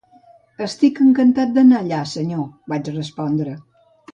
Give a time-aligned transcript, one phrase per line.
[0.67, 2.43] "Estic encantat d"anar allà, senyor",
[2.75, 3.55] vaig respondre.